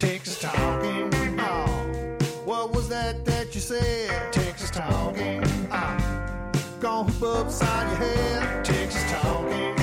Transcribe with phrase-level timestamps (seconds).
[0.00, 1.10] Texas talking.
[1.40, 2.16] Oh,
[2.46, 4.32] what was that that you said?
[4.32, 5.44] Texas talking.
[5.70, 8.64] Oh, gonna hoop upside your head.
[8.64, 9.74] Texas talking.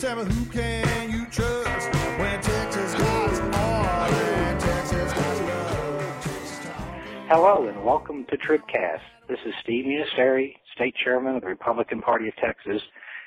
[0.00, 6.24] Tell me who can you trust when Texas got all when Texas got love.
[6.24, 7.28] Texas talking.
[7.28, 9.02] Hello and welcome to Tribcast.
[9.28, 12.82] This is Steve Munisteri, State Chairman of the Republican Party of Texas.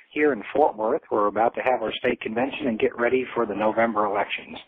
[0.09, 3.48] Here in Fort Worth, we're about to have our state convention and get ready for
[3.48, 4.59] the November elections.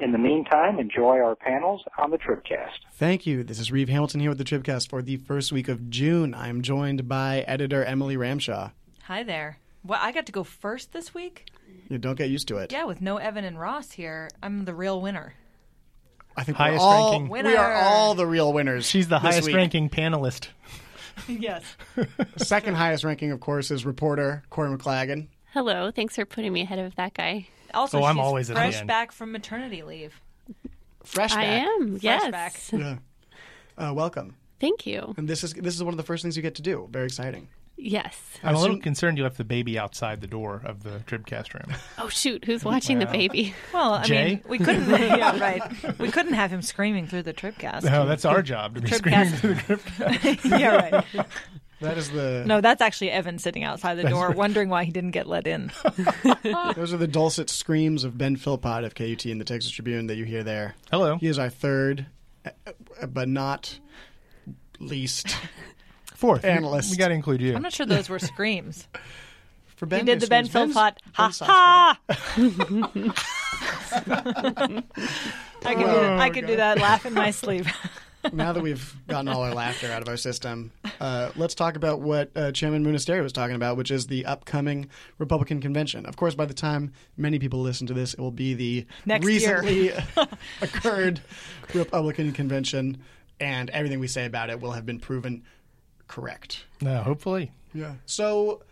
[0.00, 2.70] In the meantime, enjoy our panels on the Tribcast.
[2.94, 3.44] Thank you.
[3.44, 6.32] This is Reeve Hamilton here with the Tribcast for the first week of June.
[6.32, 8.72] I am joined by editor Emily Ramshaw.
[9.04, 9.58] Hi there.
[9.84, 11.50] Well, I got to go first this week?
[11.90, 12.72] You don't get used to it.
[12.72, 15.34] Yeah, with no Evan and Ross here, I'm the real winner.
[16.34, 17.28] I think Highest we're all, ranking.
[17.28, 18.86] We are all the real winners.
[18.86, 19.56] She's the highest week.
[19.56, 20.48] ranking panelist.
[21.28, 21.62] yes.
[22.36, 25.26] Second highest ranking, of course, is reporter Corrie MacLaggan.
[25.52, 27.48] Hello, thanks for putting me ahead of that guy.
[27.74, 28.86] Also, Oh, I'm always at fresh end.
[28.88, 30.20] back from maternity leave.
[31.04, 31.66] Fresh I back.
[31.66, 32.30] am, yes.
[32.30, 32.60] back.
[32.72, 32.96] Yeah.
[33.78, 34.36] Uh, welcome.
[34.60, 35.14] Thank you.
[35.16, 36.86] And this is this is one of the first things you get to do.
[36.90, 37.48] Very exciting.
[37.82, 38.14] Yes.
[38.42, 41.74] I'm a little concerned you left the baby outside the door of the Tribcast room.
[41.96, 43.54] Oh shoot, who's watching the baby?
[43.72, 44.24] Well, I Jay?
[44.26, 44.90] mean, we couldn't.
[44.90, 45.98] yeah, right.
[45.98, 47.84] We couldn't have him screaming through the Tribcast.
[47.84, 47.92] Room.
[47.92, 49.36] No, that's our job to be Tribcast.
[49.38, 50.60] screaming through the Tribcast.
[50.60, 50.76] yeah,
[51.16, 51.26] right.
[51.80, 55.12] That is the No, that's actually Evan sitting outside the door, wondering why he didn't
[55.12, 55.72] get let in.
[56.74, 60.16] those are the dulcet screams of Ben Philpott of KUT in the Texas Tribune that
[60.16, 60.74] you hear there.
[60.90, 61.16] Hello.
[61.16, 62.06] He is our third,
[62.44, 62.50] uh,
[63.08, 63.78] but not
[64.78, 65.36] least
[66.14, 66.44] Fourth.
[66.44, 66.90] Analyst.
[66.90, 67.54] We got to include you.
[67.56, 68.86] I'm not sure those were screams.
[69.76, 70.00] for Ben.
[70.00, 70.98] He did the Ben Ben's- Philpott.
[71.14, 71.98] Ha Ben's soft ha!
[75.62, 76.20] I can do that.
[76.20, 76.78] I can do that.
[76.78, 77.64] Laugh in my sleep.
[78.32, 82.00] Now that we've gotten all our laughter out of our system, uh, let's talk about
[82.00, 86.06] what uh, Chairman Munisteri was talking about, which is the upcoming Republican convention.
[86.06, 89.26] Of course, by the time many people listen to this, it will be the Next
[89.26, 89.92] recently
[90.62, 91.20] occurred
[91.74, 92.98] Republican convention,
[93.40, 95.42] and everything we say about it will have been proven
[96.08, 96.64] correct.
[96.80, 97.52] no, hopefully.
[97.72, 97.94] Yeah.
[98.06, 98.62] So,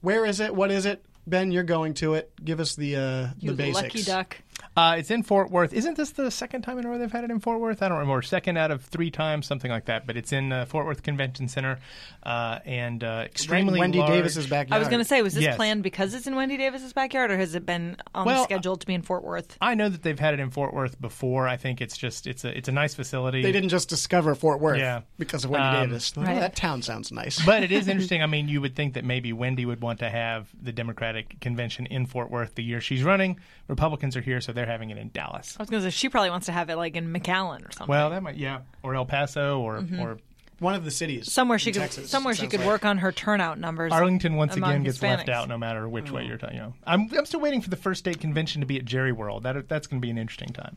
[0.00, 0.54] where is it?
[0.54, 1.04] What is it?
[1.26, 2.30] Ben, you're going to it.
[2.44, 3.82] Give us the uh, You the basics.
[3.82, 4.36] lucky duck.
[4.76, 5.72] Uh, it's in Fort Worth.
[5.72, 7.82] Isn't this the second time in a row they've had it in Fort Worth?
[7.82, 8.20] I don't remember.
[8.20, 10.06] Second out of three times, something like that.
[10.06, 11.78] But it's in uh, Fort Worth Convention Center,
[12.22, 14.10] uh, and uh, extremely Wendy large.
[14.12, 14.76] Davis's backyard.
[14.76, 15.56] I was going to say, was this Yes.
[15.56, 18.76] planned because it's in Wendy Davis's backyard, or has it been on Well, the schedule
[18.76, 19.56] to be in Fort Worth?
[19.62, 21.48] I know that they've had it in Fort Worth before.
[21.48, 23.40] I think it's just it's a it's a nice facility.
[23.42, 25.00] They didn't just discover Fort Worth Yeah.
[25.18, 26.12] because of Wendy Um, Davis.
[26.16, 26.38] Oh, Right.
[26.40, 27.42] that town sounds nice.
[27.46, 28.22] but it is interesting.
[28.22, 31.86] I mean, you would think that maybe Wendy would want to have the Democratic convention
[31.86, 33.38] in Fort Worth the year she's running.
[33.68, 35.56] Republicans are here, so they're having it in Dallas.
[35.58, 37.72] I was going to say she probably wants to have it like in McAllen or
[37.72, 37.88] something.
[37.88, 40.00] Well, that might yeah, or El Paso, or mm-hmm.
[40.00, 40.18] or
[40.58, 41.32] One of the cities.
[41.32, 42.68] somewhere she could Texas, somewhere she could like.
[42.68, 43.92] work on her turnout numbers.
[43.92, 46.28] Arlington once again gets left out, no matter which way mm.
[46.28, 46.56] you're talking.
[46.56, 49.12] You know, I'm I'm still waiting for the first state convention to be at Jerry
[49.12, 49.42] World.
[49.44, 50.76] That that's going to be an interesting time.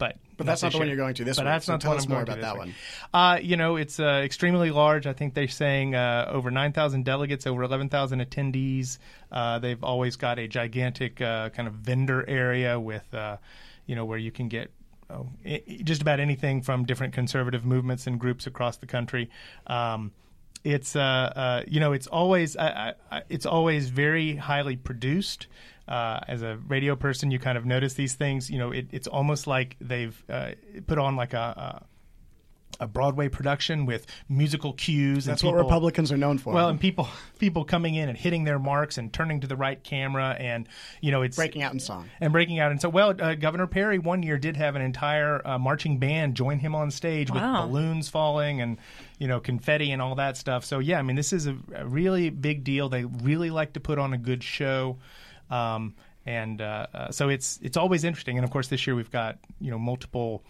[0.00, 1.80] But But that's not the one you're going to this But week, that's so not
[1.80, 2.74] the tell one us more about that one.
[3.14, 5.06] Uh, you know, it's uh, extremely large.
[5.06, 8.98] I think they're saying uh, over 9,000 delegates, over 11,000 attendees.
[9.30, 13.36] Uh, they've always got a gigantic uh, kind of vendor area with, uh,
[13.86, 14.70] you know, where you can get
[15.10, 19.28] oh, i- i- just about anything from different conservative movements and groups across the country.
[19.66, 20.12] Um,
[20.64, 25.46] it's uh, uh, you know it's always I, I, I- it's always very highly produced.
[25.90, 28.48] Uh, as a radio person, you kind of notice these things.
[28.48, 30.52] You know, it, it's almost like they've uh,
[30.86, 31.86] put on like a, a
[32.78, 35.24] a Broadway production with musical cues.
[35.26, 36.54] That's and what Republicans are known for.
[36.54, 37.08] Well, and people
[37.38, 40.68] people coming in and hitting their marks and turning to the right camera, and
[41.00, 42.08] you know it's breaking out in song.
[42.20, 42.70] and breaking out.
[42.70, 46.36] And so, well, uh, Governor Perry one year did have an entire uh, marching band
[46.36, 47.62] join him on stage Wow.
[47.62, 48.78] with balloons falling and
[49.18, 50.64] you know confetti and all that stuff.
[50.64, 52.88] So yeah, I mean, this is a, a really big deal.
[52.88, 54.98] They really like to put on a good show.
[55.50, 55.94] Um,
[56.26, 59.38] and uh, uh, so it's it's always interesting, and of course this year we've got
[59.60, 60.44] you know multiple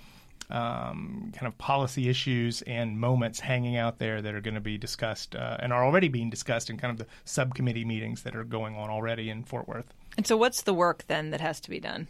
[0.51, 4.77] um, kind of policy issues and moments hanging out there that are going to be
[4.77, 8.45] discussed uh, and are already being discussed in kind of the subcommittee meetings that are
[8.45, 9.95] going on already in Fort Worth.
[10.17, 12.09] And so, what's the work then that has to be done?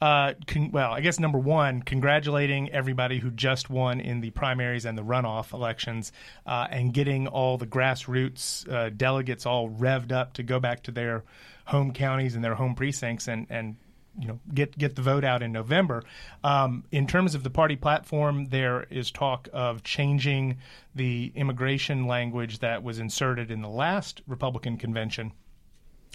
[0.00, 4.86] Uh, con- well, I guess number one, congratulating everybody who just won in the primaries
[4.86, 6.12] and the runoff elections,
[6.46, 10.90] uh, and getting all the grassroots uh, delegates all revved up to go back to
[10.90, 11.24] their
[11.70, 13.76] home counties and their home precincts and and
[14.18, 16.02] you know get get the vote out in November.
[16.42, 20.58] Um, in terms of the party platform, there is talk of changing
[20.94, 25.32] the immigration language that was inserted in the last Republican convention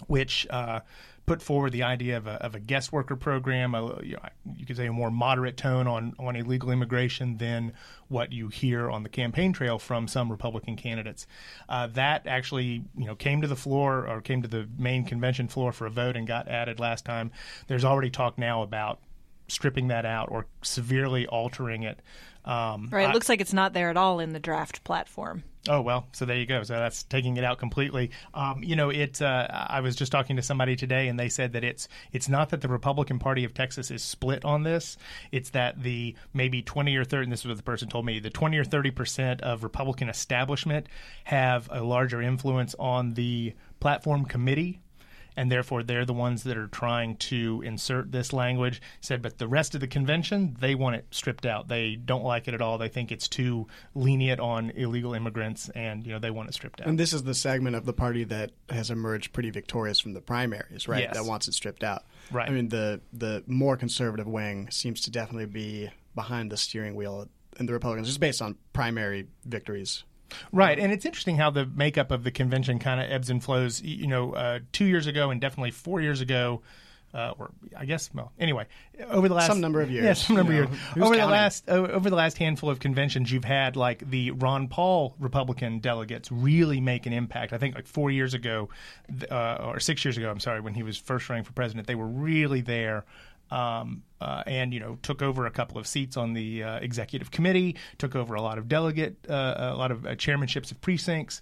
[0.07, 0.81] which uh,
[1.25, 3.74] put forward the idea of a, of a guest worker program.
[3.74, 4.22] A, you, know,
[4.56, 7.74] you could say a more moderate tone on, on illegal immigration than
[8.07, 11.25] what you hear on the campaign trail from some Republican candidates.
[11.68, 15.48] Uh, that actually, you know, came to the floor or came to the main convention
[15.48, 17.31] floor for a vote and got added last time.
[17.68, 19.00] There's already talk now about
[19.48, 22.00] stripping that out or severely altering it.
[22.46, 23.06] Um, Right.
[23.06, 25.44] It I- looks like it's not there at all in the draft platform.
[25.68, 26.62] Oh well, so there you go.
[26.62, 28.12] So that's taking it out completely.
[28.36, 29.20] Um, you know, it.
[29.20, 32.50] Uh, I was just talking to somebody today, and they said that it's it's not
[32.50, 34.96] that the Republican Party of Texas is split on this.
[35.32, 37.24] It's that the maybe twenty or thirty.
[37.24, 40.08] And this is what the person told me: the twenty or thirty percent of Republican
[40.08, 40.86] establishment
[41.24, 44.82] have a larger influence on the platform committee
[45.36, 48.82] and therefore they're the ones that are trying to insert this language.
[49.02, 51.68] Said, but the rest of the convention, they want it stripped out.
[51.68, 52.78] They don't like it at all.
[52.78, 56.82] They think it's too lenient on illegal immigrants, and you know they want it stripped
[56.82, 56.88] out.
[56.88, 60.22] And this is the segment of the party that has emerged pretty victorious from the
[60.22, 61.04] primaries, right?
[61.04, 61.16] Yes.
[61.16, 62.04] That wants it stripped out.
[62.32, 62.50] Right.
[62.50, 67.28] I mean, the the more conservative wing seems to definitely be behind the steering wheel
[67.60, 70.04] in the Republicans, just based on primary victories.
[70.51, 73.81] Right, and it's interesting how the makeup of the convention kind of ebbs and flows.
[73.81, 76.62] You know, uh, two years ago and definitely four years ago,
[77.16, 78.66] uh, or I guess, well, anyway,
[79.10, 80.81] over the last Some number of years, yeah, some number you of years.
[81.01, 85.16] Over the last over the last handful of conventions, you've had like the Ron Paul
[85.18, 87.54] Republican delegates really make an impact.
[87.54, 88.68] I think like four years ago,
[89.31, 91.95] uh, or six years ago, I'm sorry, when he was first running for president, they
[91.95, 93.06] were really there
[93.52, 97.32] um, uh, and you know took over a couple of seats on the uh, executive
[97.32, 101.42] committee, took over a lot of delegate, uh, a lot of uh, chairmanships of precincts.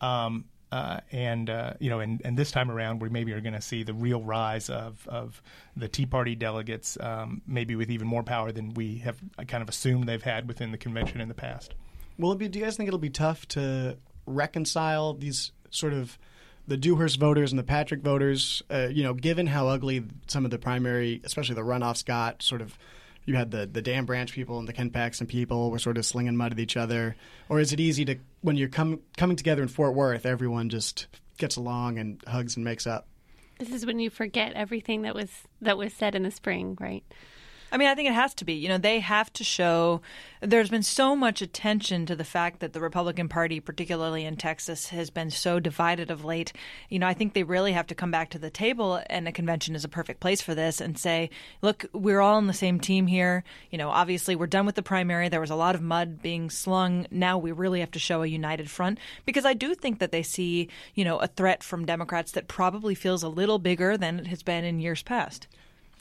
[0.00, 3.54] Um, uh, and uh, you know, and, and this time around, we maybe are going
[3.54, 5.40] to see the real rise of, of
[5.76, 9.16] the Tea Party delegates, um, maybe with even more power than we have
[9.46, 11.74] kind of assumed they've had within the convention in the past.
[12.18, 12.48] Will it be?
[12.48, 16.18] Do you guys think it'll be tough to reconcile these sort of
[16.66, 18.62] the Dewhurst voters and the Patrick voters?
[18.70, 22.60] Uh, you know, given how ugly some of the primary, especially the runoffs, got, sort
[22.60, 22.78] of.
[23.26, 26.04] You had the the Dan Branch people and the Ken Paxton people were sort of
[26.04, 27.16] slinging mud at each other,
[27.48, 31.06] or is it easy to when you're com- coming together in Fort Worth, everyone just
[31.38, 33.08] gets along and hugs and makes up?
[33.58, 35.30] This is when you forget everything that was
[35.62, 37.02] that was said in the spring, right?
[37.72, 38.52] I mean, I think it has to be.
[38.54, 40.00] You know, they have to show.
[40.40, 44.88] There's been so much attention to the fact that the Republican Party, particularly in Texas,
[44.88, 46.52] has been so divided of late.
[46.88, 49.32] You know, I think they really have to come back to the table, and a
[49.32, 51.30] convention is a perfect place for this, and say,
[51.62, 53.42] look, we're all on the same team here.
[53.70, 55.28] You know, obviously, we're done with the primary.
[55.28, 57.06] There was a lot of mud being slung.
[57.10, 60.22] Now we really have to show a united front because I do think that they
[60.22, 64.26] see, you know, a threat from Democrats that probably feels a little bigger than it
[64.28, 65.48] has been in years past.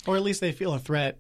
[0.06, 1.18] or at least they feel a threat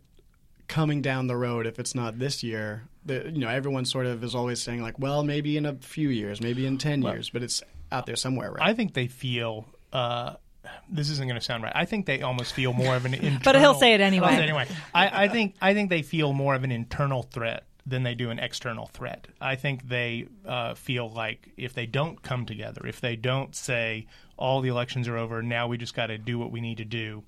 [0.74, 4.24] coming down the road if it's not this year the, you know everyone sort of
[4.24, 7.44] is always saying like well maybe in a few years maybe in 10 years but
[7.44, 7.62] it's
[7.92, 9.68] out there somewhere right I think they feel.
[9.92, 10.34] Uh,
[10.90, 11.72] this isn't going to sound right.
[11.76, 13.40] I think they almost feel more of an internal.
[13.44, 14.30] But he'll say it anyway.
[14.30, 17.66] Say it anyway, I, I think I think they feel more of an internal threat
[17.86, 19.28] than they do an external threat.
[19.40, 24.08] I think they uh, feel like if they don't come together, if they don't say
[24.38, 26.86] all the elections are over, now we just got to do what we need to
[26.86, 27.24] do.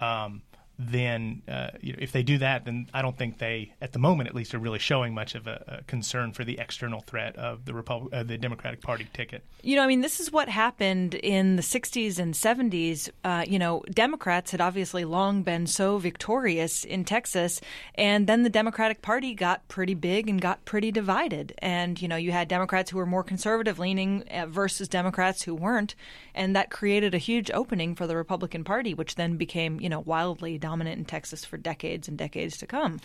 [0.00, 0.42] Um,
[0.90, 3.98] then, uh, you know, if they do that, then I don't think they, at the
[3.98, 7.36] moment at least, are really showing much of a, a concern for the external threat
[7.36, 9.44] of the Repub- uh, the Democratic Party ticket.
[9.62, 13.10] You know, I mean, this is what happened in the 60s and 70s.
[13.24, 17.60] Uh, you know, Democrats had obviously long been so victorious in Texas,
[17.94, 21.54] and then the Democratic Party got pretty big and got pretty divided.
[21.58, 25.54] And, you know, you had Democrats who were more conservative leaning uh, versus Democrats who
[25.54, 25.94] weren't,
[26.34, 30.00] and that created a huge opening for the Republican Party, which then became, you know,
[30.00, 33.00] wildly dominant in Texas for decades and decades to come.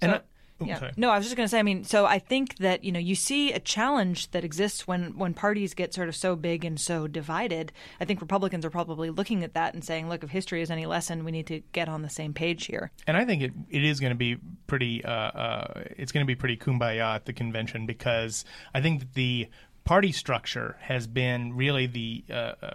[0.00, 0.20] And I-
[0.60, 0.78] oh, yeah.
[0.78, 0.92] sorry.
[0.96, 1.58] No, I was just going to say.
[1.58, 5.16] I mean, so I think that you know you see a challenge that exists when
[5.16, 7.72] when parties get sort of so big and so divided.
[8.00, 10.86] I think Republicans are probably looking at that and saying, "Look, if history is any
[10.86, 13.84] lesson, we need to get on the same page here." And I think it, it
[13.84, 15.04] is going to be pretty.
[15.04, 19.14] Uh, uh, it's going to be pretty kumbaya at the convention because I think that
[19.14, 19.48] the
[19.84, 22.24] party structure has been really the.
[22.30, 22.70] Uh, uh,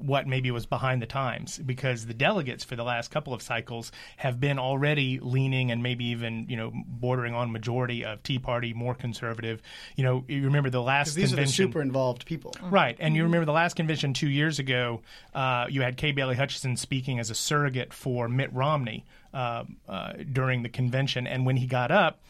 [0.00, 3.92] what maybe was behind the times because the delegates for the last couple of cycles
[4.16, 8.72] have been already leaning and maybe even you know bordering on majority of Tea Party,
[8.72, 9.62] more conservative.
[9.96, 13.24] You know, you remember the last these are the super involved people Right, and you
[13.24, 15.02] remember the last convention two years ago,
[15.34, 20.12] uh, you had Kay Bailey Hutchison speaking as a surrogate for Mitt Romney uh, uh,
[20.32, 22.20] during the convention, and when he got up,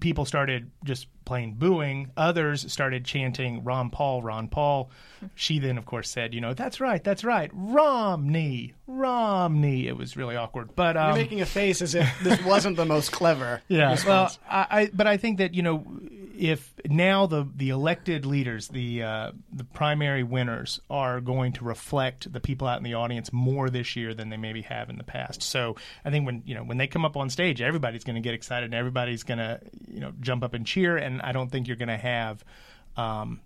[0.00, 2.10] people started just plain booing.
[2.16, 4.90] Others started chanting "Ron Paul, Ron Paul."
[5.34, 10.16] She then, of course, said, "You know, that's right, that's right, Romney, Romney." It was
[10.16, 13.62] really awkward, but um, you're making a face as if this wasn't the most clever
[13.68, 14.38] yeah, response.
[14.48, 15.84] well, I, I but I think that you know
[16.36, 22.32] if now the the elected leaders, the uh, the primary winners, are going to reflect
[22.32, 25.04] the people out in the audience more this year than they maybe have in the
[25.04, 25.42] past.
[25.42, 28.20] So I think when you know when they come up on stage, everybody's going to
[28.20, 30.96] get excited and everybody's going to you know jump up and cheer.
[30.96, 32.44] And I don't think you're going to have.
[32.96, 33.40] Um,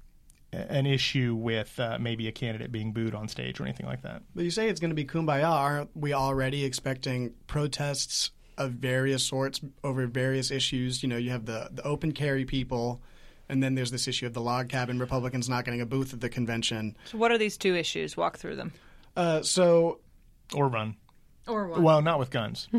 [0.51, 4.23] an issue with uh, maybe a candidate being booed on stage or anything like that.
[4.35, 5.47] But you say it's going to be kumbaya.
[5.47, 11.03] Aren't we already expecting protests of various sorts over various issues.
[11.03, 13.01] You know, you have the the open carry people,
[13.49, 16.21] and then there's this issue of the log cabin Republicans not getting a booth at
[16.21, 16.97] the convention.
[17.07, 18.17] So what are these two issues?
[18.17, 18.73] Walk through them.
[19.17, 20.01] Uh, so
[20.55, 20.97] or run.
[21.47, 22.69] Or Well, not with guns.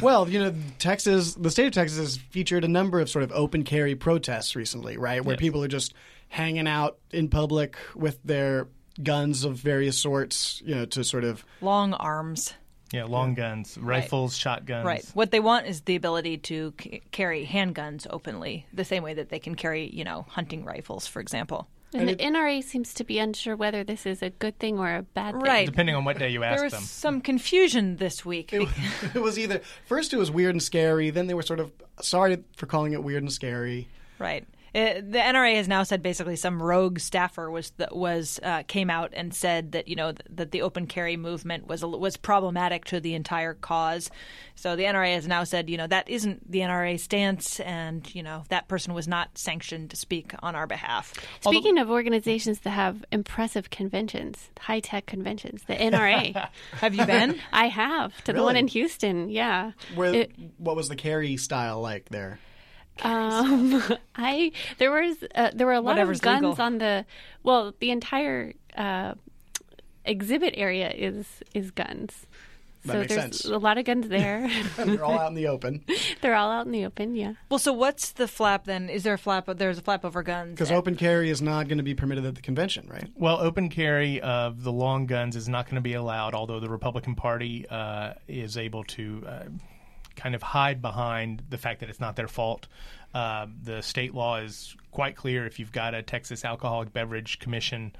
[0.00, 3.32] Well, you know, Texas, the state of Texas has featured a number of sort of
[3.32, 5.24] open carry protests recently, right?
[5.24, 5.40] Where Yes.
[5.40, 5.94] people are just
[6.28, 8.68] hanging out in public with their
[9.02, 11.44] guns of various sorts, you know, to sort of.
[11.60, 12.54] long arms.
[12.92, 14.84] Yeah, long guns, rifles, shotguns.
[14.84, 15.04] Right.
[15.14, 19.28] What they want is the ability to c- carry handguns openly, the same way that
[19.28, 21.68] they can carry, you know, hunting rifles, for example.
[21.92, 25.02] And the NRA seems to be unsure whether this is a good thing or a
[25.02, 25.42] bad thing.
[25.42, 25.66] Right.
[25.66, 26.56] Depending on what day you ask them.
[26.56, 26.82] There was them.
[26.82, 28.52] some confusion this week.
[28.52, 28.68] It,
[29.14, 32.44] it was either first it was weird and scary, then they were sort of sorry
[32.56, 33.88] for calling it weird and scary.
[34.18, 34.46] Right.
[34.74, 38.90] Uh the NRA has now said basically some rogue staffer was that was uh, came
[38.90, 42.84] out and said that you know th- that the open carry movement was was problematic
[42.86, 44.10] to the entire cause.
[44.54, 48.22] So the NRA has now said you know that isn't the NRA stance, and you
[48.22, 51.14] know that person was not sanctioned to speak on our behalf.
[51.40, 56.48] Speaking of organizations that have impressive conventions, high tech conventions, the NRA.
[56.72, 57.40] Have you been?
[57.52, 59.30] I have to the one in Houston.
[59.30, 59.72] Yeah.
[59.94, 62.38] Where It- what was the carry style like there?
[63.02, 63.82] Um,
[64.16, 66.62] I there was uh, there were a lot Whatever's of guns legal.
[66.62, 67.04] on the
[67.42, 69.14] well the entire uh,
[70.04, 72.26] exhibit area is is guns.
[72.86, 73.44] That so makes there's sense.
[73.44, 74.50] a lot of guns there.
[74.78, 75.84] They're all out in the open
[76.22, 77.14] They're all out in the open.
[77.14, 77.34] Yeah.
[77.50, 78.88] well, so what's the flap then?
[78.88, 79.44] Is there a flap?
[79.54, 80.52] There's a flap over guns.
[80.52, 83.06] because open carry is not going to be permitted at the convention, right?
[83.16, 86.70] Well, open carry of the long guns is not going to be allowed, although the
[86.70, 89.42] Republican Party uh, is able to uh,
[90.16, 92.66] kind of hide behind the fact that it's not their fault.
[93.14, 95.46] Uh, the state law is quite clear.
[95.46, 97.92] If you've got a Texas Alcoholic Beverage Commission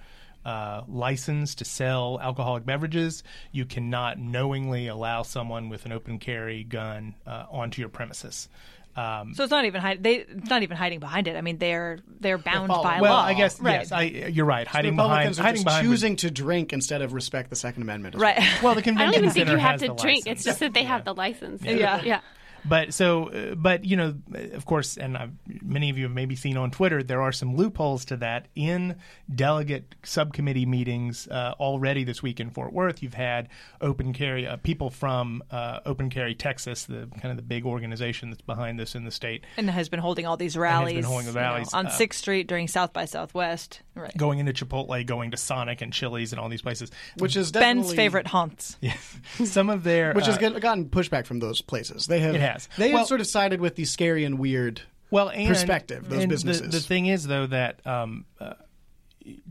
[0.45, 6.65] uh, license to sell alcoholic beverages, you cannot knowingly allow someone with an open carry
[6.65, 8.49] gun uh, onto your premises.
[8.97, 11.37] Um, So it's not even hide- they it's not even hiding behind it.
[11.37, 13.23] I mean, they're they're bound following- by well, law.
[13.25, 13.81] I guess right.
[13.81, 14.67] yes, I, you're right.
[14.67, 17.57] Hiding behind, Republicans are hiding just behind would- choosing to drink instead of respect the
[17.57, 18.17] Second Amendment.
[18.17, 18.43] right.
[18.63, 19.09] well, the convention.
[19.09, 20.27] I don't even think you have to drink.
[20.27, 20.27] license.
[20.27, 21.63] It's just that they have the license.
[21.63, 22.03] Yeah.
[22.03, 22.21] Yeah.
[22.65, 24.15] But so, uh, but you know,
[24.53, 27.57] of course, and I've, many of you have maybe seen on Twitter, there are some
[27.57, 28.97] loopholes to that in
[29.35, 33.03] delegate subcommittee meetings uh, already this week in Fort Worth.
[33.03, 33.49] You've had
[33.81, 38.31] open carry uh, people from uh, Open Carry Texas, the kind of the big organization
[38.31, 41.33] that's behind this in the state, and has been holding all these rallies, holding the
[41.33, 43.81] you know, rallies, on uh, Sixth Street during South by Southwest.
[44.01, 44.17] Right.
[44.17, 46.91] going into Chipotle, going to Sonic and Chili's and all these places.
[47.19, 48.77] which is definitely, Ben's favorite haunts.
[49.45, 52.07] Some of their which has uh, get- gotten pushback from those places.
[52.07, 52.69] They have It has.
[52.79, 54.83] They Well- have sort of sided with the scary and weird.
[55.11, 56.71] well and, perspective, those and the- businesses.
[56.71, 58.55] The, thing is, though, that um, uh,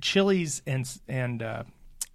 [0.02, 1.64] Chili's and and uh,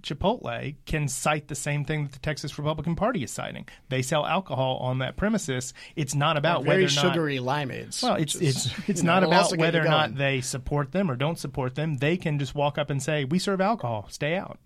[0.04, 3.66] Chipotle can cite the same thing that the Texas Republican Party is citing.
[3.88, 5.73] They sell alcohol on that premises.
[5.96, 7.12] It's not about very whether or not.
[7.14, 8.02] sugary limeades.
[8.02, 11.11] Well, it's is, it's it's you know, not about whether or not they support them
[11.11, 11.96] or don't support them.
[11.96, 14.06] They can just walk up and say, "We serve alcohol.
[14.11, 14.58] Stay out."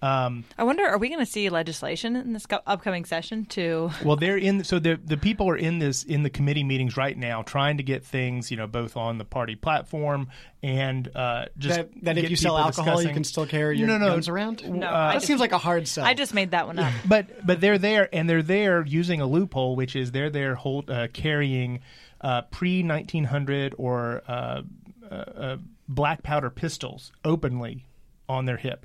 [0.00, 3.90] Um, I wonder, are we going to see legislation in this co- upcoming session to?
[4.04, 4.62] Well, they're in.
[4.62, 7.82] So the the people are in this in the committee meetings right now, trying to
[7.82, 10.28] get things, you know, both on the party platform
[10.62, 13.86] and uh, just that, that if you sell people alcohol, you can still carry your
[13.86, 14.08] No, no.
[14.08, 14.68] guns around.
[14.68, 16.04] No, Uh, that just, seems like a hard sell.
[16.04, 16.92] I just made that one up.
[17.06, 20.90] But but they're there and they're there using a loophole, which is they're there hold,
[20.90, 21.80] uh, carrying
[22.20, 24.62] uh, pre nineteen hundred or uh,
[25.08, 25.56] uh, uh,
[25.88, 27.86] black powder pistols openly
[28.28, 28.84] on their hip.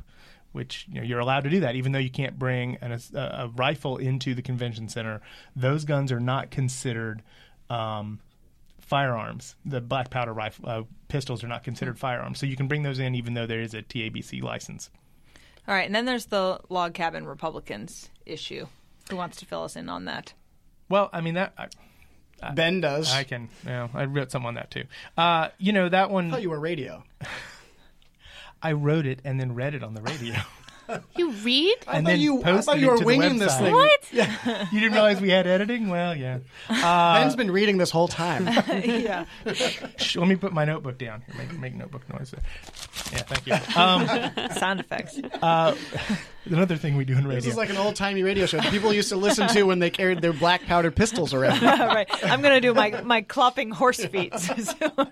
[0.51, 3.19] Which you know you're allowed to do that, even though you can't bring an, a,
[3.19, 5.19] a rifle into the convention center.
[5.55, 7.23] Those guns are not considered
[7.71, 8.19] um,
[8.83, 9.55] firearms.
[9.65, 12.99] The black powder rifle uh, pistols are not considered firearms, so you can bring those
[12.99, 14.89] in even though there is a TABC license.
[15.67, 18.67] All right, and then there's the log cabin Republicans issue.
[19.09, 20.33] Who wants to fill us in on that?
[20.89, 21.53] Well, I mean that.
[21.57, 23.11] I, Ben does.
[23.11, 23.49] I can.
[23.65, 24.83] Yeah, I wrote something on that too.
[25.17, 26.27] Uh, you know that one.
[26.27, 26.41] I thought one.
[26.43, 27.03] you were radio.
[28.61, 30.35] I wrote it and then read it on the radio.
[31.15, 31.75] You read?
[31.87, 33.59] and thought then you- I thought you were winging this website.
[33.59, 33.73] thing.
[33.73, 34.69] What?
[34.73, 35.89] You didn't realize we had editing?
[35.89, 36.39] Well, yeah.
[36.69, 38.47] Uh, Ben's been reading this whole time.
[38.67, 39.25] yeah.
[39.97, 41.21] Shh, let me put my notebook down.
[41.25, 42.33] Here, make, make notebook noise.
[43.11, 43.53] Yeah, thank you.
[43.81, 45.19] Um, Sound effects.
[45.41, 45.75] uh,
[46.45, 47.35] another thing we do in radio.
[47.35, 49.79] this is like an old timey radio show that people used to listen to when
[49.79, 51.63] they carried their black powder pistols around.
[51.63, 54.33] All right, I'm going to do my my clopping horse feet.
[54.37, 55.07] So-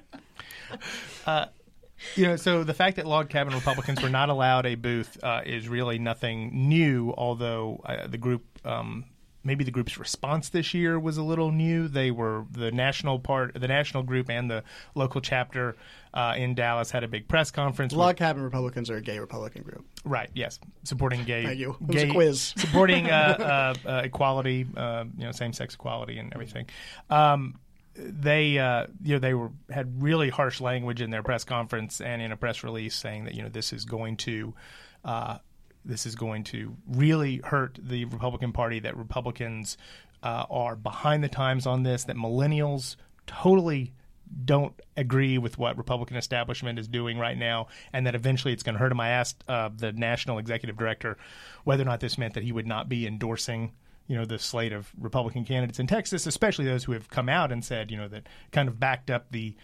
[2.15, 5.41] you know, so the fact that log cabin Republicans were not allowed a booth uh,
[5.45, 7.13] is really nothing new.
[7.17, 9.05] Although uh, the group um,
[9.43, 11.87] maybe the group's response this year was a little new.
[11.87, 14.63] They were the national part, the national group, and the
[14.95, 15.75] local chapter
[16.13, 17.93] uh, in Dallas had a big press conference.
[17.93, 19.85] Log with- Cabin Republicans are a gay Republican group.
[20.05, 20.29] right?
[20.33, 21.43] Yes, supporting gay.
[21.45, 21.71] Thank you.
[21.81, 22.41] It was a gay- quiz.
[22.57, 26.67] supporting uh, uh, uh, equality, uh, you know, same-sex equality and everything.
[27.09, 27.59] Um,
[27.95, 32.21] they, uh, you know, they were had really harsh language in their press conference and
[32.21, 34.53] in a press release saying that you know this is going to.
[35.03, 35.37] Uh,
[35.83, 38.79] this is going to really hurt the Republican Party.
[38.79, 39.77] That Republicans
[40.21, 42.03] uh, are behind the times on this.
[42.03, 43.93] That millennials totally
[44.45, 48.75] don't agree with what Republican establishment is doing right now, and that eventually it's going
[48.75, 48.99] to hurt him.
[48.99, 51.17] I asked uh, the national executive director
[51.63, 53.73] whether or not this meant that he would not be endorsing,
[54.11, 57.49] you know, the slate of Republican candidates in Texas, especially those who have come out
[57.49, 59.55] and said, you know, that kind of backed up the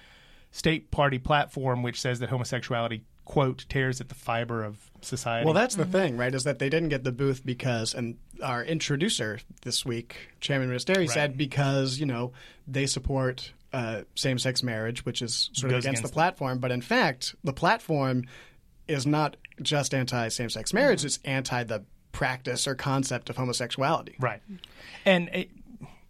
[0.51, 5.44] state party platform, which says that homosexuality quote tears at the fiber of society.
[5.44, 6.34] Well, that's the thing, right?
[6.34, 11.10] Is that they didn't get the booth because, and our introducer this week, Chairman Munisteri,
[11.10, 12.32] said because you know
[12.66, 16.60] they support uh, same-sex marriage, which is sort of against, against- the platform.
[16.60, 18.24] But in fact, the platform
[18.88, 21.84] is not just anti same-sex marriage; it's anti the
[22.18, 24.16] practice or concept of homosexuality.
[24.20, 24.42] right,
[25.06, 25.50] and it,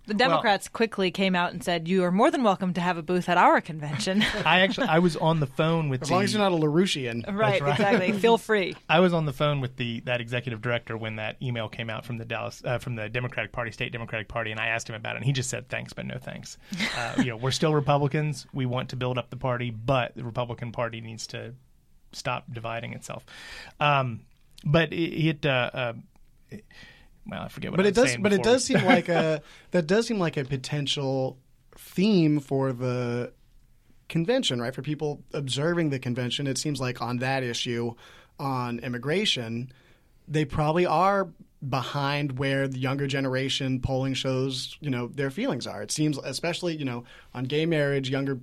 [0.07, 3.01] The Democrats quickly came out and said, "You are more than welcome to have a
[3.01, 6.23] booth at our convention." I actually I was on the phone with As the, long
[6.23, 7.35] as you're not a Larouchian.
[7.35, 8.11] right, exactly.
[8.25, 8.73] Feel free.
[8.87, 12.05] I was on the phone with the that executive director when that email came out
[12.05, 14.95] from the Dallas uh, from the Democratic Party, state Democratic Party, and I asked him
[14.95, 16.57] about it, and he just said thanks, but no thanks.
[16.97, 18.47] Uh, you know, we're still Republicans.
[18.53, 21.53] We want to build up the party, but the Republican Party needs to
[22.13, 23.25] stop dividing itself.
[23.81, 24.21] Um,
[24.65, 25.93] but it, it, uh, uh,
[27.27, 27.77] well, I forget what.
[27.77, 30.43] but I it does but it does seem like a that does seem like a
[30.45, 31.37] potential
[31.77, 33.33] theme for the
[34.09, 37.93] convention right for people observing the convention it seems like on that issue
[38.39, 39.69] on immigration
[40.27, 41.27] they probably are
[41.67, 46.75] behind where the younger generation polling shows you know their feelings are it seems especially
[46.75, 48.39] you know on gay marriage younger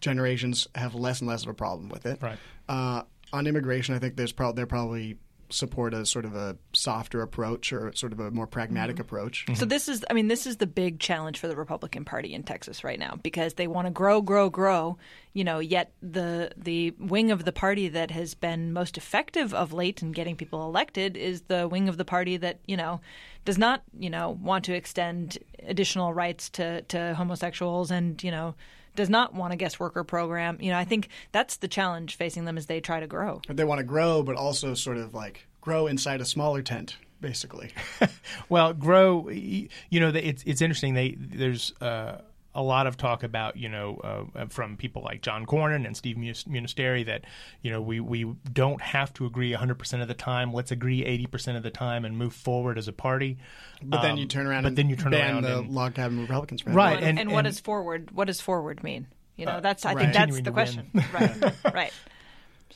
[0.00, 2.38] generations have less and less of a problem with it Right.
[2.68, 5.18] uh, on immigration, I think there's probably they're probably
[5.50, 9.02] support a sort of a softer approach or sort of a more pragmatic mm-hmm.
[9.02, 9.44] approach.
[9.46, 9.68] So mm-hmm.
[9.68, 12.84] this is, I mean, this is the big challenge for the Republican Party in Texas
[12.84, 14.98] right now because they want to grow, grow, grow.
[15.32, 19.72] You know, yet the the wing of the party that has been most effective of
[19.72, 23.00] late in getting people elected is the wing of the party that you know
[23.44, 28.54] does not you know want to extend additional rights to to homosexuals and you know
[28.96, 30.58] does not want a guest worker program.
[30.60, 33.40] You know, I think that's the challenge facing them as they try to grow.
[33.48, 37.70] They want to grow, but also sort of like grow inside a smaller tent, basically.
[38.48, 39.28] Well, grow.
[39.28, 40.94] You know, it's it's interesting.
[40.94, 42.18] They there's uh,
[42.56, 46.16] a lot of talk about you know uh, from people like John Cornyn and Steve
[46.16, 47.24] Munisteri that
[47.62, 50.52] you know we we don't have to agree 100 percent of the time.
[50.52, 53.36] Let's agree 80 percent of the time and move forward as a party.
[53.82, 55.70] But then Um, you turn around but and then you turn ban around the and-
[55.70, 56.62] log cabin Republicans.
[56.62, 57.06] for Right, that.
[57.06, 58.10] and, and- what and- does forward?
[58.12, 59.06] What does forward mean?
[59.36, 59.98] You know, that's I right.
[60.02, 60.90] think that's Continuing the question.
[60.94, 61.04] win.
[61.62, 61.92] right, right.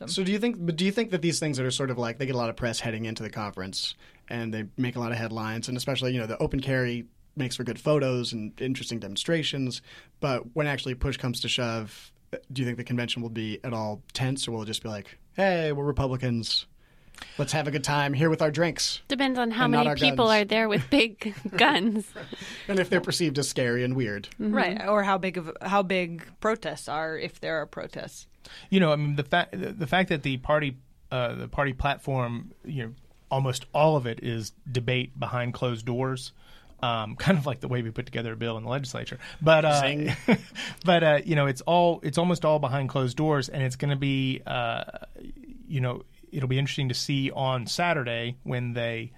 [0.07, 0.57] So do you think?
[0.59, 2.39] But do you think that these things that are sort of like they get a
[2.39, 3.95] lot of press heading into the conference,
[4.29, 7.05] and they make a lot of headlines, and especially you know the open carry
[7.37, 9.83] makes for good photos and interesting demonstrations,
[10.21, 12.13] but when actually push comes to shove,
[12.53, 14.89] do you think the convention will be at all tense, or will it just be
[14.89, 16.67] like, hey, we're Republicans,
[17.39, 20.43] let's have a good time here with our drinks, Depends on how many people guns.
[20.43, 22.07] are there with big guns.
[22.69, 24.29] and if they're perceived as scary and weird?
[24.39, 28.27] Right, or how big of how big protests are if there are protests.
[28.71, 30.77] you know, I mean, the fact the, the fact that the party
[31.11, 32.93] uh, the party platform, you know,
[33.31, 36.33] almost all of it is debate behind closed doors.
[36.83, 39.65] Um, kind of like the way we put together a bill in the legislature, but
[39.65, 40.15] uh,
[40.85, 43.91] but uh, you know, it's all it's almost all behind closed doors, and it's going
[43.91, 44.85] to be, uh,
[45.69, 49.13] you know, it'll be interesting to see on Saturday when they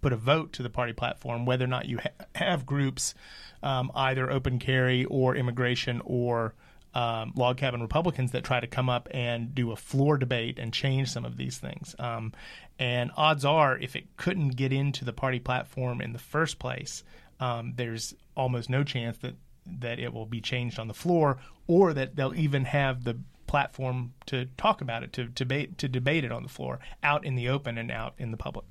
[0.00, 3.14] put a vote to the party platform whether or not you ha- have groups
[3.62, 6.54] um, either open carry or immigration or
[6.94, 10.72] um, log cabin Republicans that try to come up and do a floor debate and
[10.72, 11.94] change some of these things.
[11.98, 12.32] Um,
[12.78, 17.04] and odds are, if it couldn't get into the party platform in the first place,
[17.38, 19.34] um, there's almost no chance that
[19.80, 24.12] that it will be changed on the floor, or that they'll even have the platform
[24.26, 27.48] to talk about it, to debate to debate it on the floor, out in the
[27.48, 28.64] open and out in the public.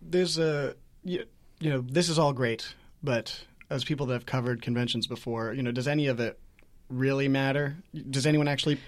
[0.00, 1.24] there's a you,
[1.60, 5.62] you know this is all great but as people that have covered conventions before you
[5.62, 6.38] know does any of it
[6.88, 7.76] really matter
[8.10, 8.78] does anyone actually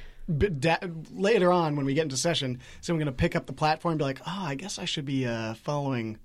[0.59, 0.79] da-
[1.13, 2.59] later on when we get into session
[2.89, 5.05] anyone going to pick up the platform and be like oh i guess i should
[5.05, 6.19] be uh, following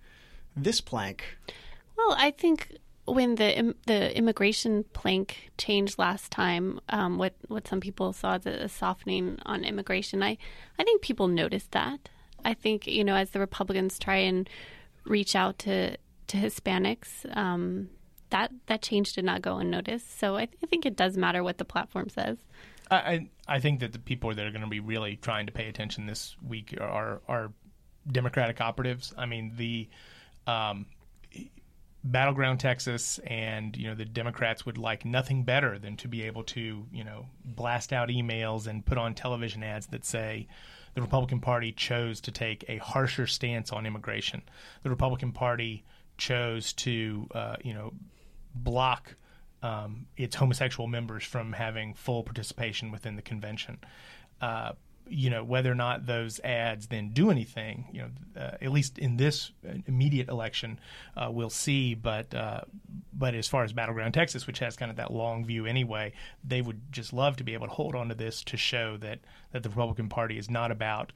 [0.55, 1.37] this plank
[1.97, 7.67] Well, I think when the im- the immigration plank changed last time, um, what what
[7.67, 10.37] some people saw as a softening on immigration, I
[10.79, 12.09] I think people noticed that.
[12.43, 14.49] I think you know as the Republicans try and
[15.05, 17.25] reach out to to Hispanics.
[17.37, 17.89] Um,
[18.35, 20.19] that that change did not go unnoticed.
[20.19, 22.37] So I, th- I think it does matter what the platform says.
[22.91, 25.69] I, I think that the people that are going to be really trying to pay
[25.69, 27.53] attention this week are are
[28.11, 29.13] Democratic operatives.
[29.17, 29.87] I mean the
[30.47, 30.85] um,
[32.03, 36.43] battleground Texas, and you know the Democrats would like nothing better than to be able
[36.43, 40.45] to you know blast out emails and put on television ads that say
[40.93, 44.41] the Republican Party chose to take a harsher stance on immigration.
[44.83, 45.85] The Republican Party
[46.17, 47.93] chose to uh, you know
[48.55, 49.15] block
[49.61, 53.79] um, its homosexual members from having full participation within the convention.
[54.41, 54.73] Uh,
[55.07, 57.85] you know whether or not those ads then do anything.
[57.91, 59.51] You know, uh, at least in this
[59.87, 60.79] immediate election,
[61.15, 61.93] uh, we'll see.
[61.93, 62.61] But uh,
[63.13, 66.13] but as far as battleground Texas, which has kind of that long view anyway,
[66.43, 69.19] they would just love to be able to hold on to this to show that
[69.51, 71.13] that the Republican Party is not about.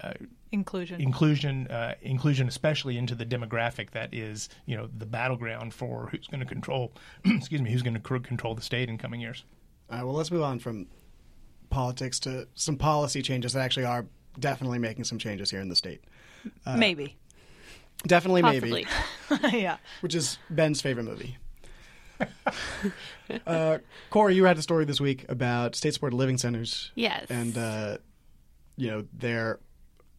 [0.00, 0.12] Uh,
[0.52, 6.08] inclusion, inclusion, uh, inclusion, especially into the demographic that is, you know, the battleground for
[6.10, 6.92] who's going to control.
[7.24, 9.44] excuse me, who's going to control the state in coming years.
[9.90, 10.04] All right.
[10.04, 10.86] Well, let's move on from
[11.70, 14.06] politics to some policy changes that actually are
[14.38, 16.02] definitely making some changes here in the state.
[16.64, 17.16] Uh, maybe.
[18.06, 18.86] Definitely, Possibly.
[19.30, 19.58] maybe.
[19.58, 19.78] yeah.
[20.00, 21.36] Which is Ben's favorite movie.
[23.46, 23.78] uh,
[24.10, 26.92] Corrie, you had a story this week about state-supported living centers.
[26.94, 27.26] Yes.
[27.28, 27.98] And uh,
[28.78, 29.58] you know their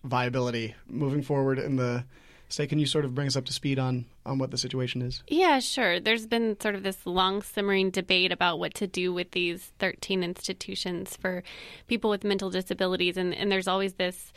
[0.04, 2.06] viability moving forward in the
[2.50, 2.70] state.
[2.70, 5.24] Can you sort of bring us up to speed on on what the situation is?
[5.28, 6.00] Yeah, sure.
[6.00, 10.24] There's been sort of this long simmering debate about what to do with these 13
[10.24, 11.44] institutions for
[11.88, 14.32] people with mental disabilities, and, and there's always this.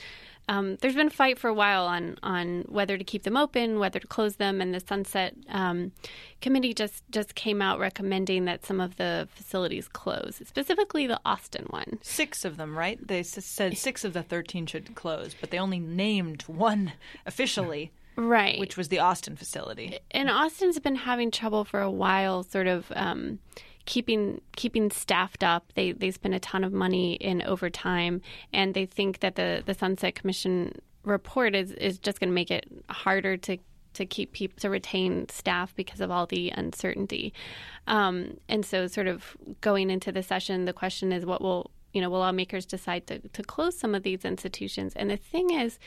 [0.48, 3.78] Um, there's been a fight for a while on on whether to keep them open,
[3.78, 5.92] whether to close them, and the Sunset um,
[6.40, 11.66] Committee just just came out recommending that some of the facilities close, specifically the Austin
[11.70, 11.98] one.
[12.02, 12.98] Six of them, right?
[13.06, 16.92] They said six of the 13 should close, but they only named one
[17.26, 17.92] officially.
[18.14, 18.60] Right.
[18.60, 19.98] Which was the Austin facility.
[20.10, 23.38] And Austin's been having trouble for a while, sort of um,
[23.84, 25.72] keeping keeping staffed up.
[25.74, 28.20] They they spend a ton of money in overtime,
[28.52, 30.72] and they think that the the Sunset Commission
[31.04, 33.58] report is is just going to make it harder to
[33.94, 37.32] to keep people to retain staff because of all the uncertainty.
[37.86, 42.00] Um, and so, sort of going into the session, the question is, what will you
[42.00, 44.92] know, will lawmakers decide to, to close some of these institutions?
[44.96, 45.78] And the thing is,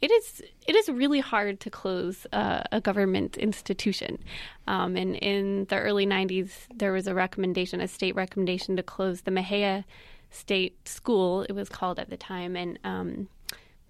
[0.00, 4.18] it is it is really hard to close uh, a government institution.
[4.66, 9.22] Um, and in the early '90s, there was a recommendation, a state recommendation, to close
[9.22, 9.84] the Mexia
[10.30, 11.42] State School.
[11.42, 13.28] It was called at the time, and um,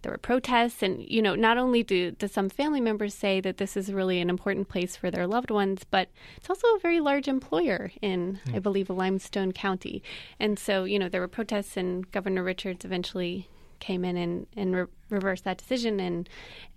[0.04, 0.82] there were protests.
[0.82, 4.20] And you know not only do, do some family members say that this is really
[4.20, 8.38] an important place for their loved ones but it's also a very large employer in
[8.52, 10.02] i believe a limestone county.
[10.38, 13.48] And so you know there were protests and governor richards eventually
[13.80, 16.28] came in and, and re- reversed that decision and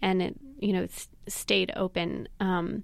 [0.01, 0.87] and it you know
[1.27, 2.27] stayed open.
[2.39, 2.83] Um,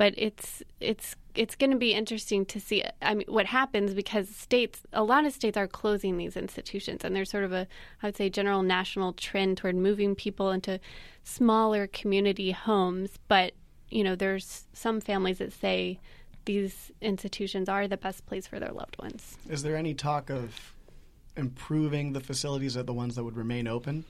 [0.00, 4.30] but it's it's it's going to be interesting to see I mean what happens because
[4.30, 7.66] states a lot of states are closing these institutions and there's sort of a
[8.02, 10.80] I would say general national trend toward moving people into
[11.22, 13.52] smaller community homes but
[13.90, 16.00] you know there's some families that say
[16.46, 19.36] these institutions are the best place for their loved ones.
[19.50, 20.74] Is there any talk of
[21.36, 24.06] improving the facilities at the ones that would remain open?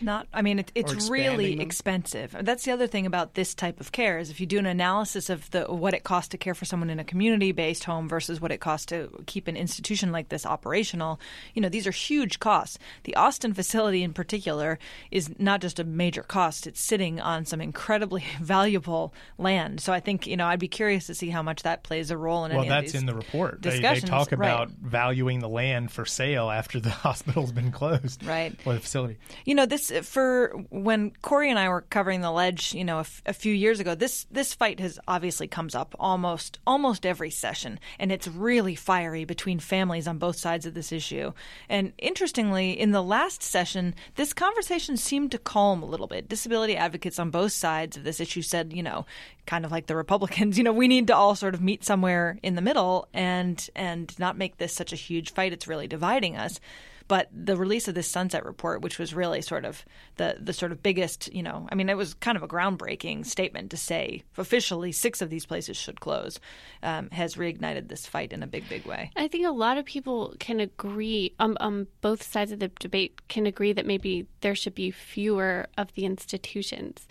[0.00, 1.60] Not, I mean, it, it's really them?
[1.60, 2.34] expensive.
[2.40, 5.30] That's the other thing about this type of care is if you do an analysis
[5.30, 8.52] of the what it costs to care for someone in a community-based home versus what
[8.52, 11.20] it costs to keep an institution like this operational,
[11.54, 12.78] you know, these are huge costs.
[13.04, 14.78] The Austin facility, in particular,
[15.10, 19.80] is not just a major cost; it's sitting on some incredibly valuable land.
[19.80, 22.16] So I think, you know, I'd be curious to see how much that plays a
[22.16, 23.62] role in Well, any of that's in the report.
[23.62, 24.48] They, they discussions, talk right.
[24.48, 28.58] about valuing the land for sale after the hospital's been closed, Right.
[28.64, 29.18] Or the facility.
[29.44, 33.00] You know, this for when Corrie and I were covering the ledge, you know, a,
[33.00, 33.94] f- a few years ago.
[33.94, 39.24] This this fight has obviously comes up almost almost every session, and it's really fiery
[39.24, 41.32] between families on both sides of this issue.
[41.68, 46.28] And interestingly, in the last session, this conversation seemed to calm a little bit.
[46.28, 49.06] Disability advocates on both sides of this issue said, you know,
[49.46, 52.38] kind of like the Republicans, you know, we need to all sort of meet somewhere
[52.42, 55.52] in the middle and and not make this such a huge fight.
[55.52, 56.60] It's really dividing us.
[57.08, 59.84] But the release of this Sunset Report, which was really sort of
[60.16, 63.24] the the sort of biggest, you know, I mean, it was kind of a groundbreaking
[63.24, 66.38] statement to say officially six of these places should close,
[66.82, 69.10] um, has reignited this fight in a big, big way.
[69.16, 73.26] I think a lot of people can agree on, on both sides of the debate
[73.28, 77.06] can agree that maybe there should be fewer of the institutions,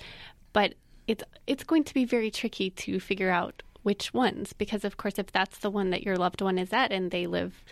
[0.54, 0.76] but
[1.08, 5.18] it's it's going to be very tricky to figure out which ones because of course
[5.18, 7.64] if that's the one that your loved one is at and they live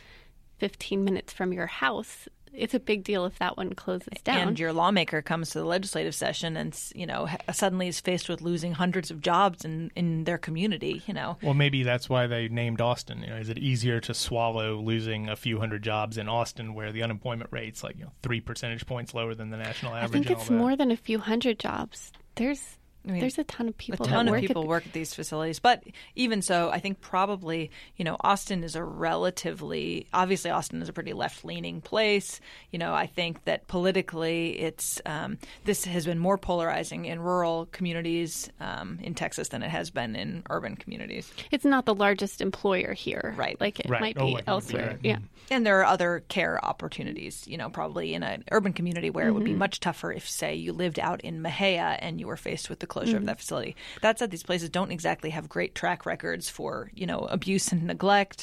[0.66, 4.48] 15 minutes from your house it's a big deal if that one closes down.
[4.48, 8.42] And your lawmaker comes to the legislative session and you know suddenly is faced with
[8.42, 11.04] losing hundreds of jobs in in their community.
[11.06, 11.38] You know.
[11.42, 13.24] Well, maybe that's why they named Austin.
[13.24, 16.94] You know, is it easier to swallow losing a few hundred jobs in Austin, where
[16.94, 20.10] the unemployment rate's like you know three percentage points lower than the national average?
[20.10, 22.14] I think it's more than a few hundred jobs.
[22.36, 24.06] There's I mean, there's a ton of people.
[24.06, 25.84] a ton that of work people at, work at these facilities but
[26.16, 30.94] even so i think probably you know austin is a relatively obviously austin is a
[30.94, 32.40] pretty left-leaning place
[32.72, 37.68] you know i think that politically it's um, this has been more polarizing in rural
[37.72, 42.42] communities um, in texas than it has been in urban communities It's not the largest
[42.42, 43.60] employer here, Right.
[43.60, 44.02] Like it Right.
[44.02, 44.88] might Oh, be like it would be, elsewhere.
[44.92, 45.00] right.
[45.04, 45.18] Yeah.
[45.52, 49.32] and there are other care opportunities you know probably in an urban community where it
[49.34, 49.60] would be Mm-hmm.
[49.60, 52.88] much tougher if say you lived out in Mexia and you were faced with the
[52.96, 53.24] closure Mm-hmm.
[53.24, 53.74] of that facility
[54.06, 57.82] that said these places don't exactly have great track records for you know abuse and
[57.92, 58.40] neglect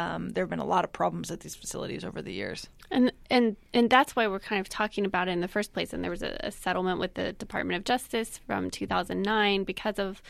[0.00, 2.60] um, there have been a lot of problems at these facilities over the years
[2.92, 3.46] And and
[3.78, 5.92] and that's why we're kind of talking about it in the first place.
[5.92, 10.20] And there was a, a settlement with the Department of Justice from 2009 because of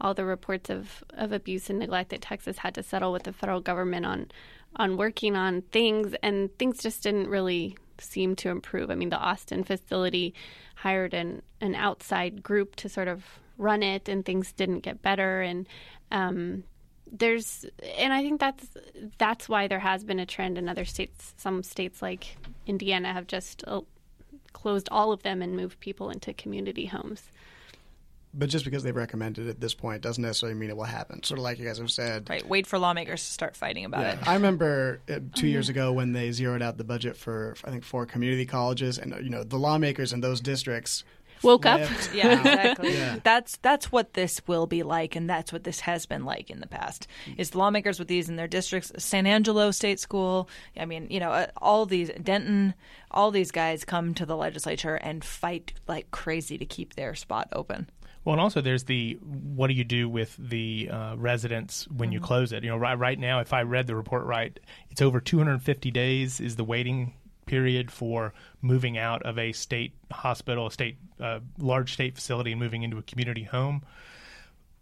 [0.00, 3.32] all the reports of, of abuse and neglect that Texas had to settle with the
[3.32, 4.20] federal government on
[4.82, 8.90] on working on things, and things just didn't really seem to improve.
[8.90, 10.34] I mean, the Austin facility
[10.82, 13.24] hired an an outside group to sort of
[13.56, 15.42] run it, and things didn't get better.
[15.42, 15.66] And
[16.10, 16.64] um,
[17.10, 17.64] there's
[17.96, 18.66] and I think that's
[19.18, 21.34] that's why there has been a trend in other states.
[21.36, 22.36] Some states like
[22.66, 23.80] Indiana have just uh,
[24.52, 27.30] closed all of them and moved people into community homes.
[28.38, 31.22] But just because they've recommended it at this point doesn't necessarily mean it will happen.
[31.24, 32.30] Sort of like you guys have said.
[32.30, 34.12] right wait for lawmakers to start fighting about Yeah.
[34.12, 37.70] it I remember uh, two years ago when they zeroed out the budget for I
[37.70, 41.04] think four community colleges, and uh, you know the lawmakers in those districts
[41.42, 41.80] Woke up.
[42.14, 42.94] yeah, exactly.
[42.94, 43.18] Yeah.
[43.22, 46.60] That's that's what this will be like, and that's what this has been like in
[46.60, 47.06] the past.
[47.36, 50.48] Is the lawmakers with these in their districts, San Angelo State School.
[50.76, 52.74] I mean, you know, uh, all these Denton,
[53.10, 57.48] all these guys come to the legislature and fight like crazy to keep their spot
[57.52, 57.88] open.
[58.28, 62.12] Well, and also there's the what do you do with the uh, residents when Mm-hmm.
[62.12, 62.62] you close it?
[62.62, 64.60] You know, right, right now, if I read the report right,
[64.90, 67.14] it's over 250 days is the waiting
[67.46, 72.60] period for moving out of a state hospital, a state uh, large state facility, and
[72.60, 73.82] moving into a community home.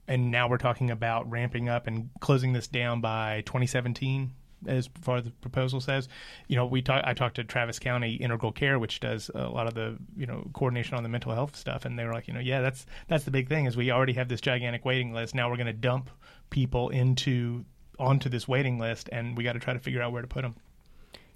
[0.09, 4.33] And now we're talking about ramping up and closing this down by 2017
[4.67, 6.09] as far as the proposal says.
[6.49, 9.67] You know, we talk, I talked to Travis County Integral Care, which does a lot
[9.67, 12.35] of the you know coordination on the mental health stuff, and they were like, you
[12.35, 15.35] know, yeah, that's that's the big thing is we already have this gigantic waiting list.
[15.35, 16.11] Now we're going to dump
[16.51, 17.65] people into
[17.99, 20.43] onto this waiting list, and we got to try to figure out where to put
[20.43, 20.55] them.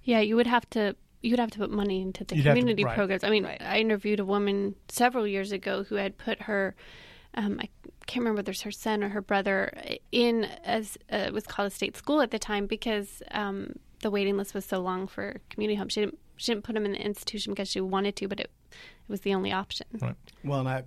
[0.03, 2.55] Yeah, you would have to you would have to put money into the You'd have
[2.55, 2.95] to- community right.
[2.97, 3.25] programs.
[3.25, 3.61] I mean, Right.
[3.61, 6.75] I interviewed a woman several years ago who had put her
[7.35, 7.69] um, I
[8.07, 9.73] can't remember whether it's her son or her brother
[10.11, 14.11] in as uh, it was called a state school at the time because um, the
[14.11, 15.89] waiting list was so long for community home.
[15.89, 18.51] She didn't she didn't put him in the institution because she wanted to, but it
[18.71, 19.87] it was the only option.
[20.01, 20.15] Right.
[20.45, 20.85] Well, and I,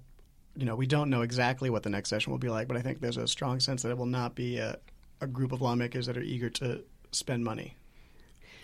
[0.56, 2.82] you know, we don't know exactly what the next session will be like, but I
[2.82, 4.77] think there's a strong sense that it will not be a,
[5.21, 7.75] a group of lawmakers that are eager to spend money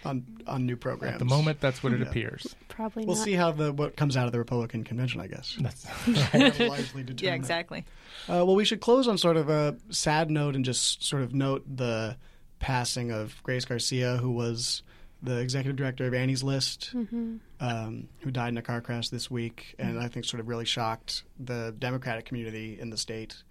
[0.06, 1.14] on on new programs.
[1.14, 2.08] At the moment, that's what it Yeah.
[2.08, 2.56] appears.
[2.70, 3.24] Probably we'll not.
[3.26, 5.20] see how the what comes out of the Republican convention.
[5.22, 5.84] I guess That's
[6.32, 7.86] That'll largely determine Yeah, exactly.
[8.28, 11.34] Uh, well, we should close on sort of a sad note and just sort of
[11.34, 12.18] note the
[12.60, 14.84] passing of Grace Garcia, who was
[15.22, 16.94] the executive director of Annie's List,
[17.60, 20.66] um, who died in a car crash this week, and I think sort of really
[20.66, 23.44] shocked the Democratic community in the state.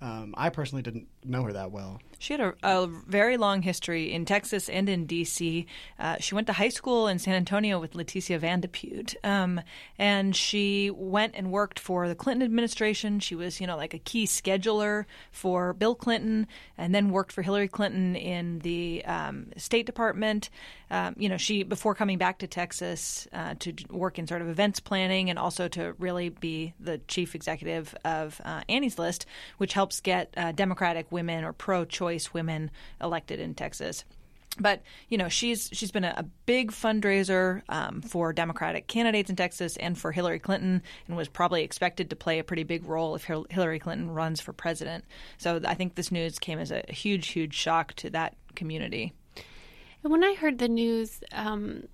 [0.00, 2.00] Um, I personally didn't know her that well.
[2.24, 5.66] She had a, a very long history in Texas and in D.C.
[5.98, 9.60] Uh, she went to high school in San Antonio with Leticia Van de Putte, um,
[9.98, 13.20] and she went and worked for the Clinton administration.
[13.20, 16.46] She was, you know, like a key scheduler for Bill Clinton,
[16.78, 20.48] and then worked for Hillary Clinton in the um, State Department.
[20.90, 24.48] Um, you know, she before coming back to Texas uh, to work in sort of
[24.48, 29.26] events planning and also to really be the chief executive of uh, Annie's List,
[29.58, 34.04] which helps get uh, Democratic women or pro-choice women elected in Texas.
[34.58, 39.34] But you know she's she's been a, a big fundraiser um, for Democratic candidates in
[39.34, 43.16] Texas and for Hillary Clinton, and was probably expected to play a pretty big role
[43.16, 45.04] if Hillary Clinton runs for president.
[45.38, 49.12] So I think this news came as a huge, huge shock to that community.
[50.04, 51.88] And when I heard the news, um,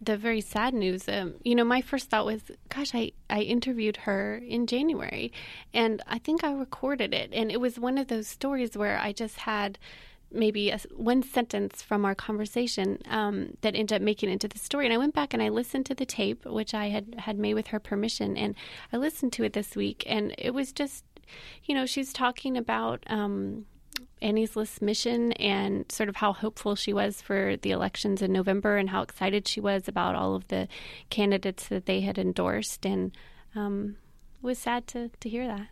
[0.00, 3.98] the very sad news, um, you know, my first thought was, gosh, I, I interviewed
[3.98, 5.32] her in January
[5.74, 7.30] and I think I recorded it.
[7.32, 9.78] And it was one of those stories where I just had
[10.32, 14.86] maybe a, one sentence from our conversation um, that ended up making into the story.
[14.86, 17.54] And I went back and I listened to the tape, which I had, had made
[17.54, 18.36] with her permission.
[18.36, 18.54] And
[18.92, 21.04] I listened to it this week and it was just,
[21.64, 23.04] you know, she's talking about.
[23.08, 23.66] Um,
[24.22, 28.76] Annie's List mission and sort of how hopeful she was for the elections in November
[28.76, 30.68] and how excited she was about all of the
[31.08, 32.84] candidates that they had endorsed.
[32.84, 33.16] And
[33.54, 33.96] um,
[34.42, 35.66] it was sad to, to hear that.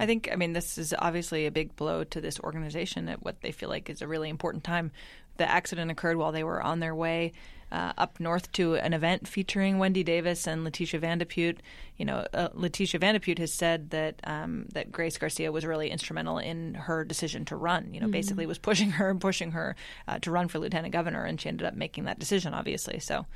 [0.00, 3.40] I think, I mean, this is obviously a big blow to this organization at what
[3.40, 4.92] they feel like is a really important time.
[5.38, 7.32] The accident occurred while they were on their way
[7.70, 11.60] uh, up north to an event featuring Wendy Davis and Leticia Van de Putte.
[11.96, 15.66] You know, uh, Leticia Van de Putte has said that um, that Grace Garcia was
[15.66, 17.92] really instrumental in her decision to run.
[17.92, 21.24] You know, basically was pushing her and pushing her uh, to run for lieutenant governor,
[21.24, 23.00] and she ended up making that decision, obviously.
[23.00, 23.26] So,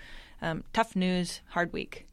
[0.40, 2.06] um, tough news, hard week.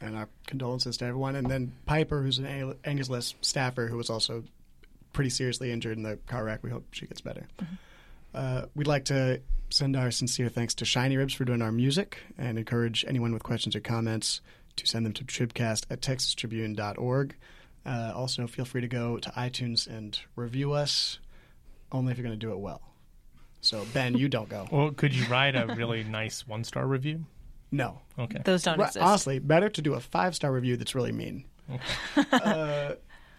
[0.00, 1.34] and our condolences to everyone.
[1.34, 4.44] And then Piper, who's an Annie's List staffer who was also
[5.12, 6.62] pretty seriously injured in the car wreck.
[6.62, 7.48] We hope she gets better.
[8.38, 12.56] Uh, we'd like to send our sincere thanks to Shinyribs for doing our music and
[12.56, 14.40] encourage anyone with questions or comments
[14.76, 17.34] to send them to tribcast at texastribune.org.
[17.84, 21.18] Uh, also, feel free to go to iTunes and review us,
[21.90, 22.80] only if you're going to do it well.
[23.60, 24.68] So, Ben, you don't go.
[24.72, 27.24] Well, could you write a really nice one star review?
[27.72, 28.02] No.
[28.20, 28.40] Okay.
[28.44, 29.04] Those don't Ri- exist.
[29.04, 31.44] Honestly, better to do a five star review that's really mean.
[32.32, 32.94] uh,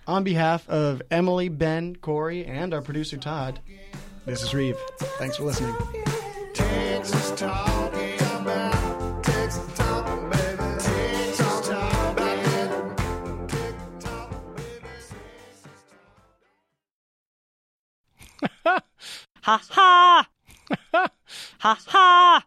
[0.05, 3.59] on behalf of Emily, Ben, Corrie, and our producer Todd,
[4.25, 4.77] this is Reeve.
[5.17, 5.75] Thanks for listening.
[6.53, 10.57] Texas talking about Texas talking, baby.
[10.79, 12.95] Texas talking, baby.
[13.47, 14.87] Texas talking, baby.
[19.41, 20.29] Ha ha!
[21.59, 22.45] ha ha!